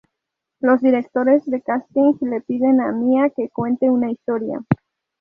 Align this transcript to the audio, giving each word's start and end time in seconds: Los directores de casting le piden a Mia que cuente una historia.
Los 0.61 0.81
directores 0.81 1.45
de 1.45 1.61
casting 1.61 2.13
le 2.21 2.41
piden 2.41 2.81
a 2.81 2.91
Mia 2.91 3.29
que 3.29 3.49
cuente 3.49 3.87
una 3.91 4.09
historia. 4.09 4.63